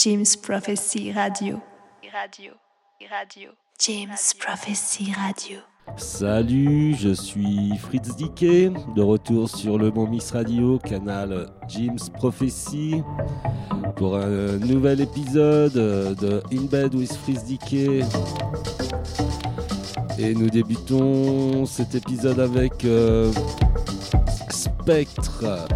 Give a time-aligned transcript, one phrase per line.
[0.00, 1.60] James Prophecy Radio.
[2.12, 2.52] Radio.
[3.10, 3.50] Radio.
[3.80, 5.58] James Prophecy Radio.
[5.96, 13.02] Salut, je suis Fritz Dickey, de retour sur le Bon Mix Radio, canal James Prophecy,
[13.96, 18.04] pour un nouvel épisode de In Bed with Fritz Dickey.
[20.16, 23.32] Et nous débutons cet épisode avec euh,
[24.50, 25.66] Spectre,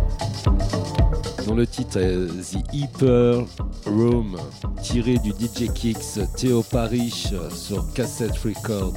[1.47, 3.45] dont le titre est The Hyper
[3.87, 4.37] Room,
[4.83, 8.95] tiré du DJ Kicks Théo Parish sur cassette record.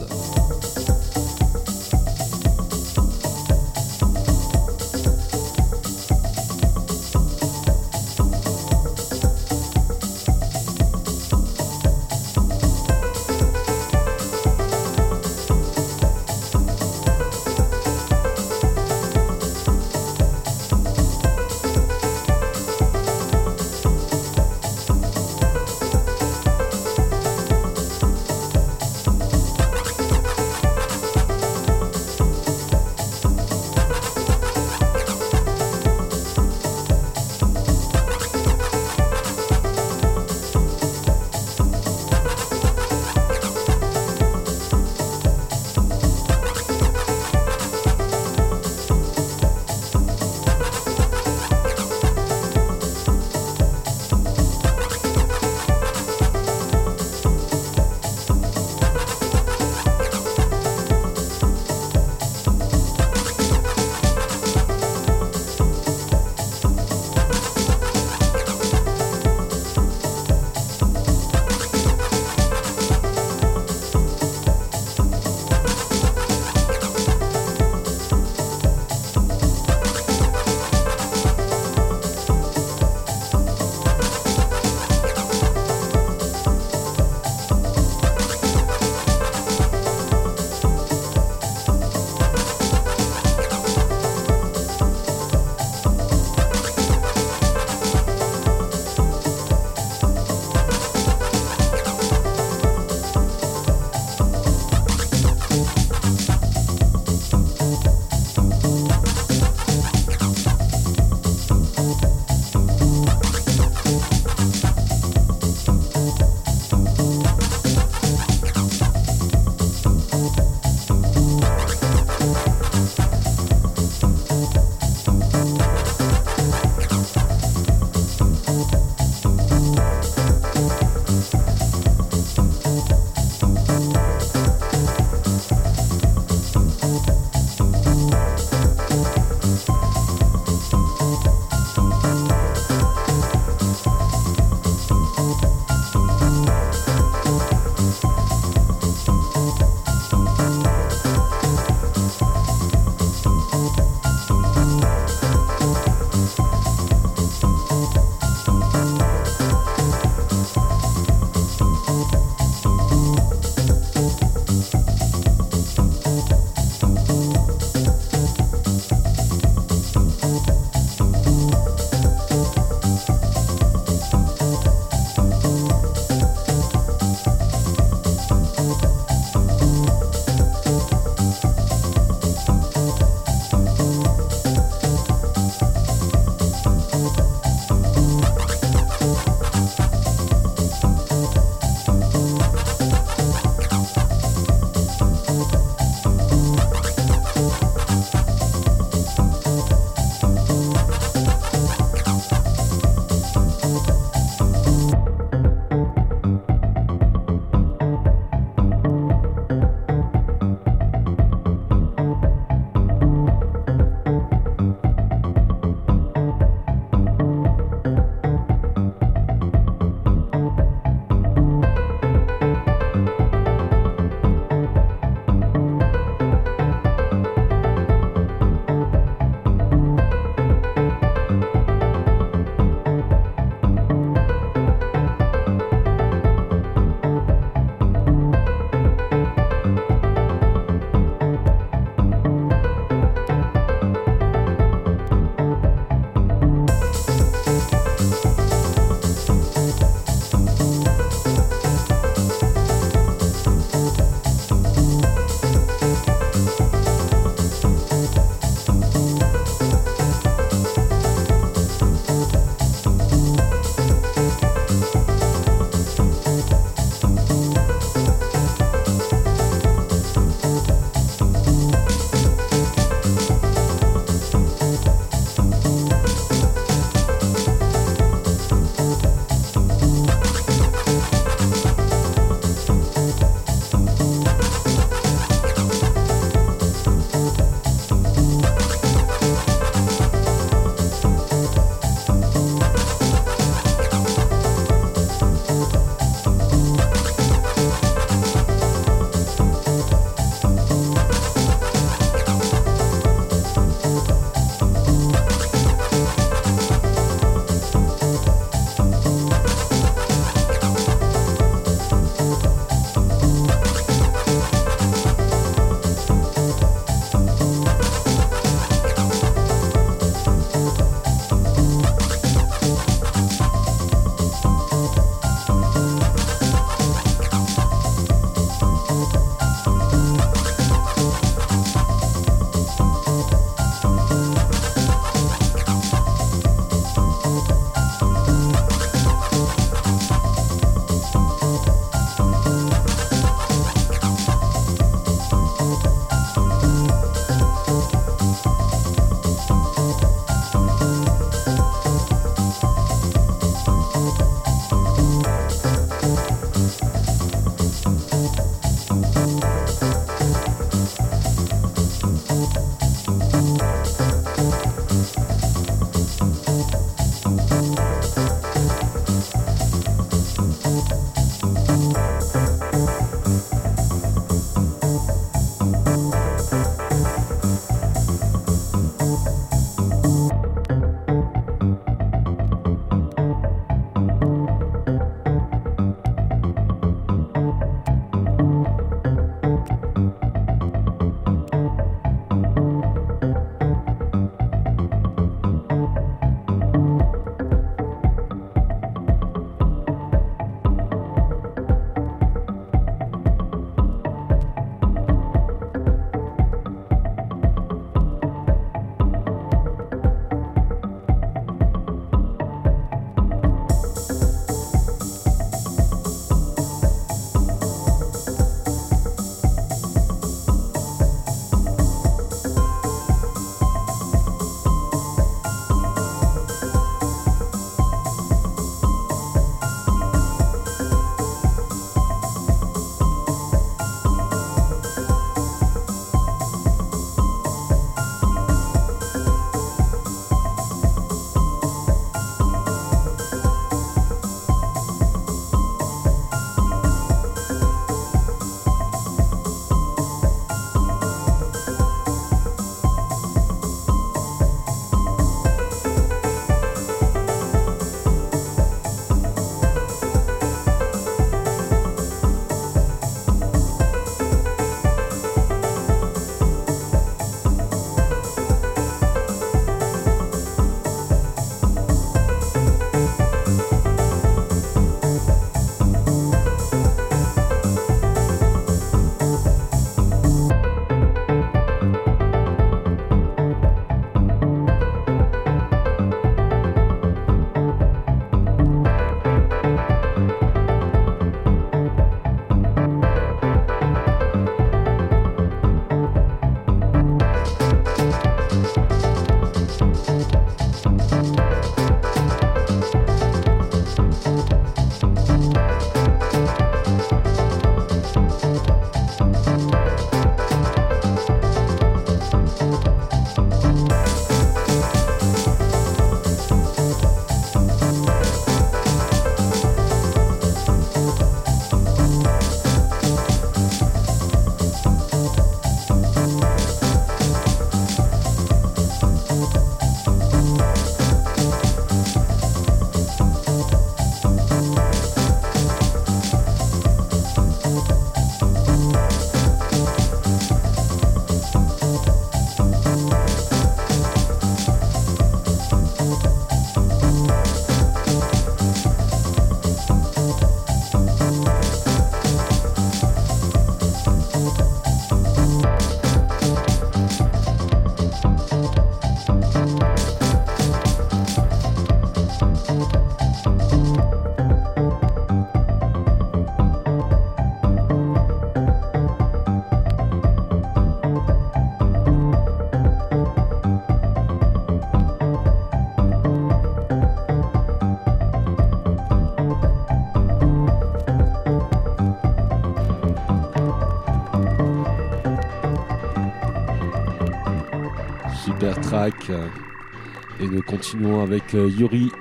[590.40, 592.12] Et nous continuons avec Yuri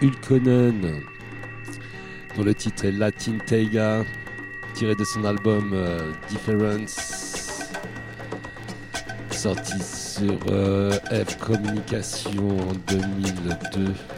[0.00, 1.02] Ulkonen,
[2.36, 4.04] dont le titre est Latin Taiga,
[4.74, 5.74] tiré de son album
[6.28, 7.72] Difference,
[9.30, 10.38] sorti sur
[11.10, 14.17] F Communication en 2002.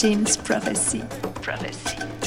[0.00, 1.02] James Prophecy.
[1.42, 2.19] Prophecy.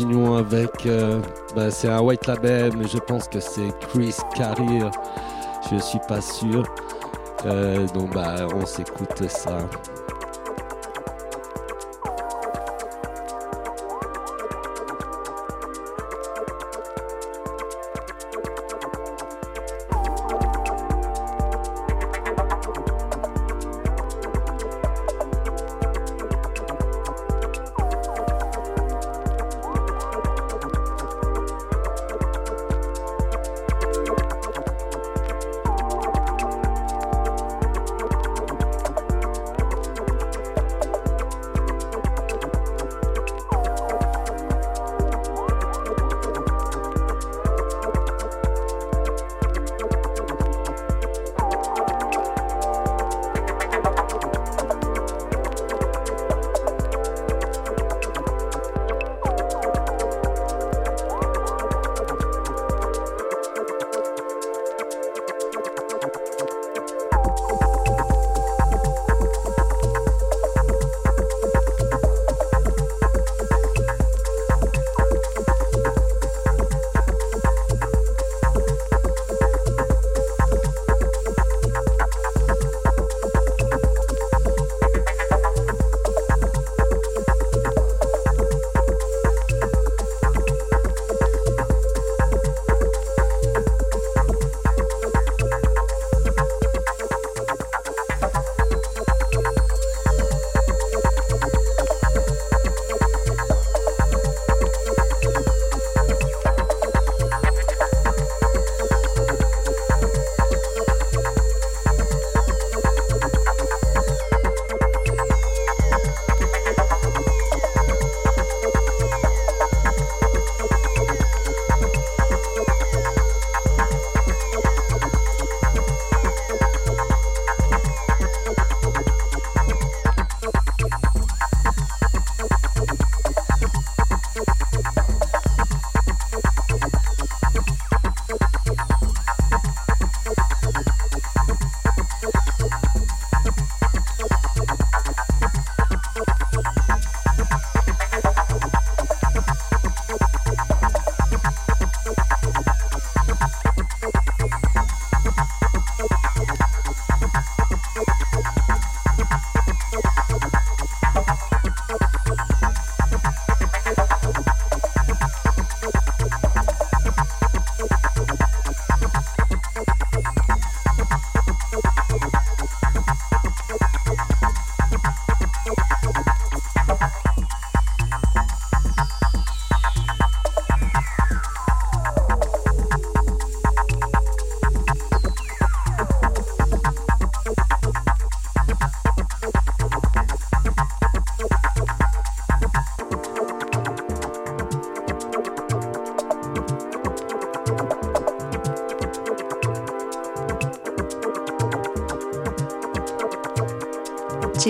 [0.00, 0.86] Continuons avec.
[0.86, 1.20] Euh,
[1.54, 4.80] bah, c'est un white label, mais je pense que c'est Chris Carrier.
[5.70, 6.64] Je suis pas sûr.
[7.44, 9.58] Euh, donc, bah, on s'écoute ça.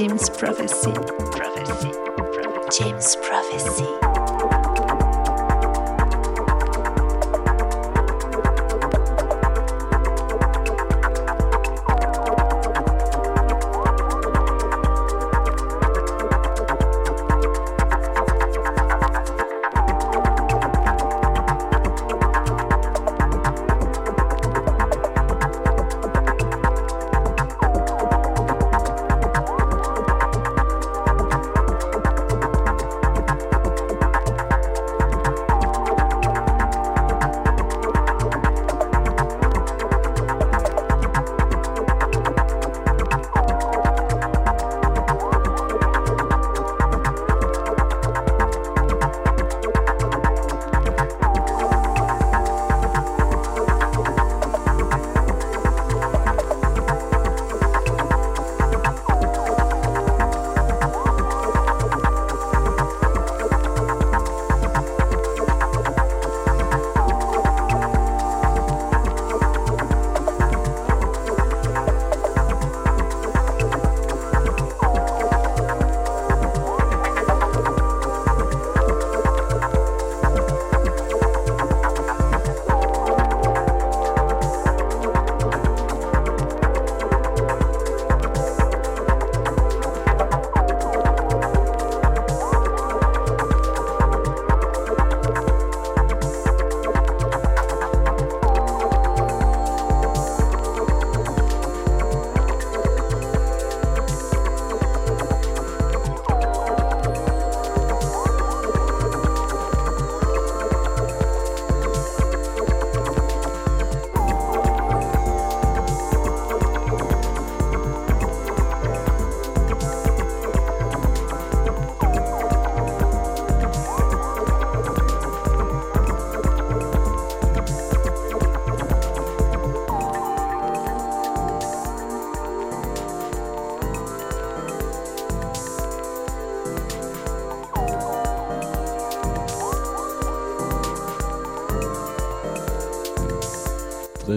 [0.00, 1.19] James Prophecy.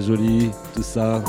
[0.02, 1.24] Joli, tout ça.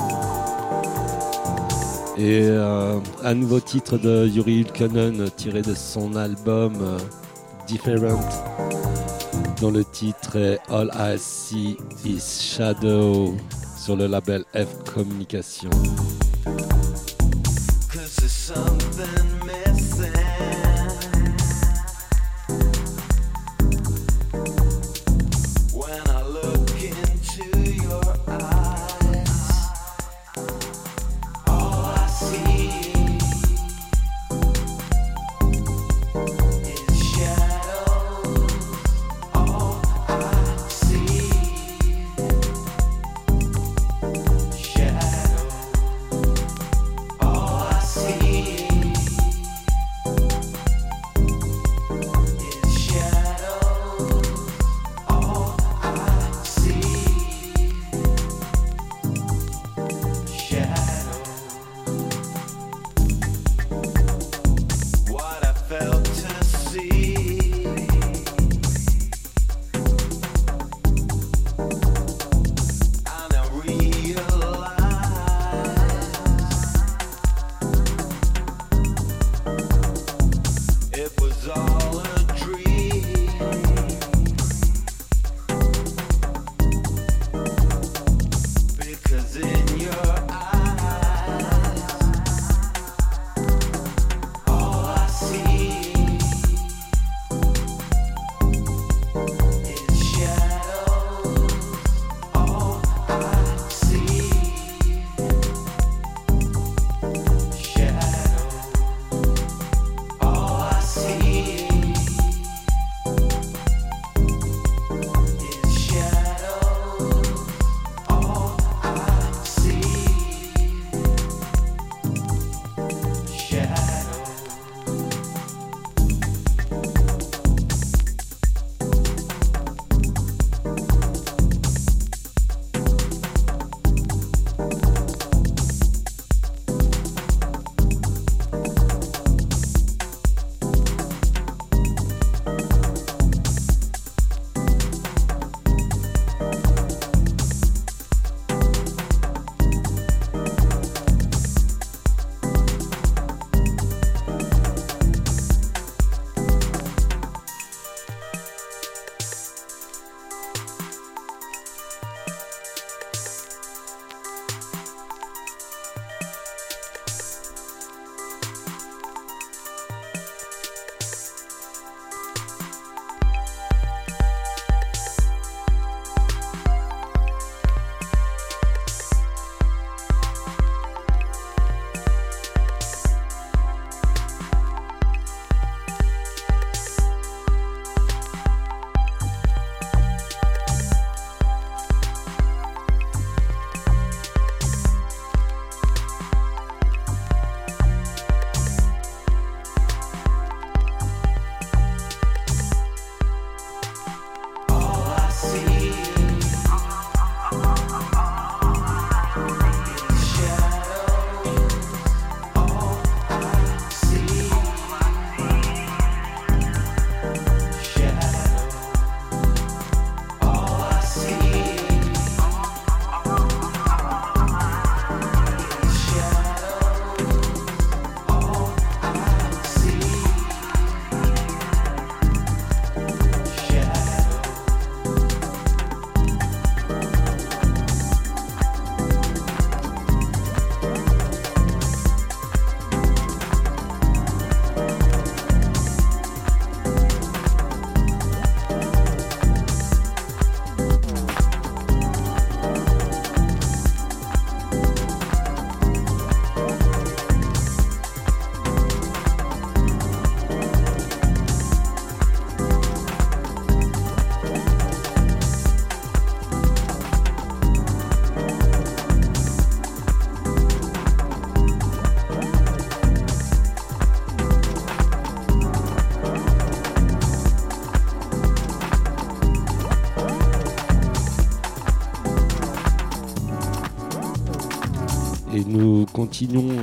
[2.17, 6.99] Et euh, un nouveau titre de Yuri Ulkanen tiré de son album euh,
[7.67, 8.29] Different,
[9.61, 13.35] dont le titre est All I See Is Shadow
[13.77, 15.71] sur le label F Communication.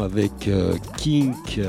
[0.01, 1.59] Avec euh, Kink,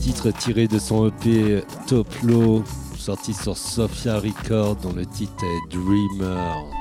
[0.00, 2.62] titre tiré de son EP Top Low,
[2.96, 6.75] sorti sur Sophia Records dont le titre est Dreamer.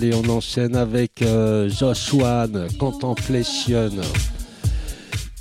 [0.00, 2.12] Allez, on enchaîne avec euh, Josh
[2.78, 3.90] Contemplation,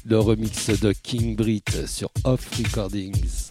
[0.04, 3.47] le remix de King Brit sur Off Recordings.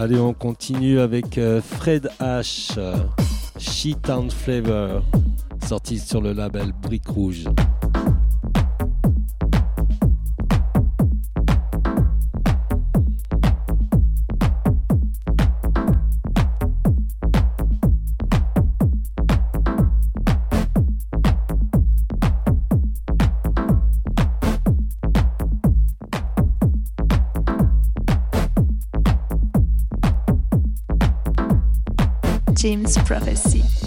[0.00, 2.78] Allez, on continue avec euh, Fred H.
[3.58, 5.02] Shit and Flavor,
[5.66, 7.46] sorti sur le label Brick Rouge.
[33.08, 33.77] Prophecy.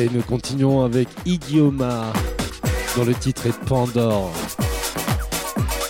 [0.00, 2.12] Et nous continuons avec Idioma,
[2.96, 4.32] dont le titre est Pandore,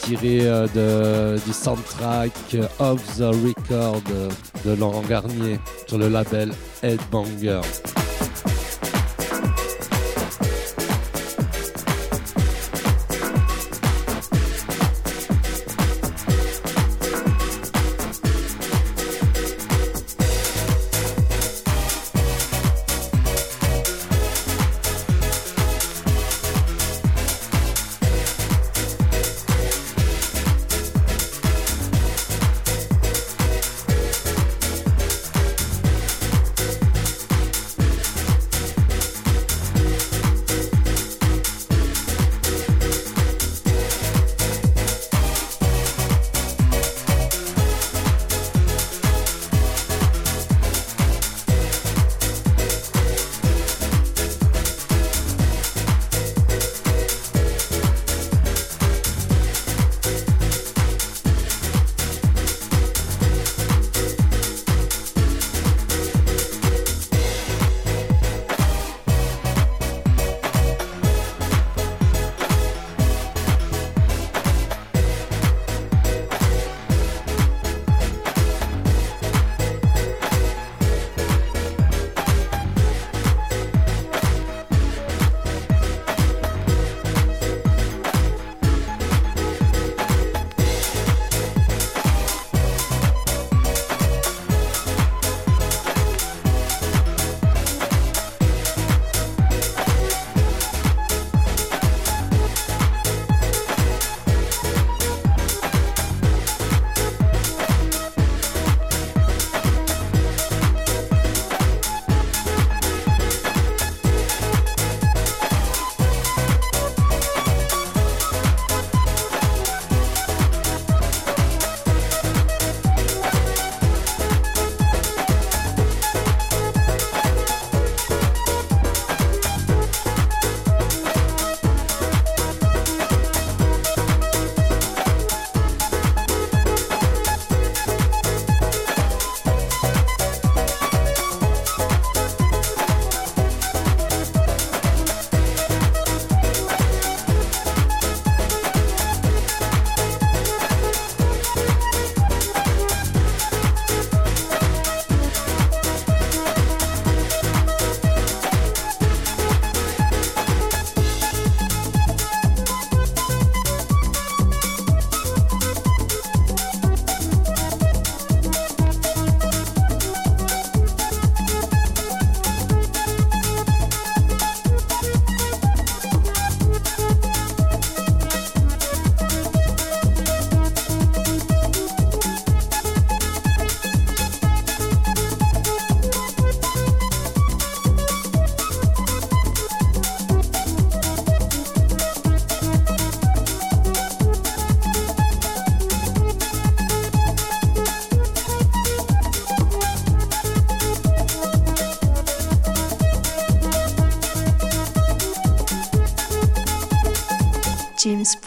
[0.03, 2.33] tiré euh, du soundtrack
[2.81, 4.03] of the Record
[4.67, 6.53] de Laurent Garnier sur le label
[6.83, 7.63] Headbanger.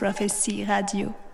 [0.04, 1.33] Prophecy Radio.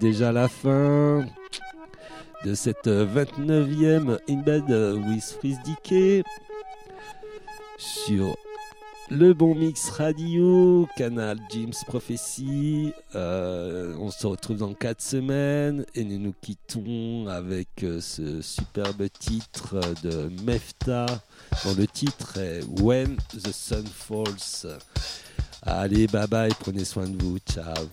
[0.00, 1.26] Déjà la fin
[2.44, 6.22] de cette 29e In Bed with Freeze Decay
[7.76, 8.36] sur
[9.10, 12.92] le bon mix radio, canal Jim's Prophecy.
[13.14, 19.08] Euh, on se retrouve dans 4 semaines et nous nous quittons avec euh, ce superbe
[19.18, 21.06] titre de Mefta
[21.64, 24.78] dont le titre est When the Sun Falls.
[25.62, 27.88] Allez, bye bye, prenez soin de vous, ciao.